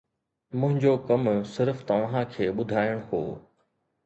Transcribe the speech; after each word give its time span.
منهنجو 0.59 0.93
ڪم 1.11 1.27
صرف 1.57 1.83
توهان 1.93 2.27
کي 2.33 2.49
ٻڌائڻ 2.59 3.05
هو 3.13 3.23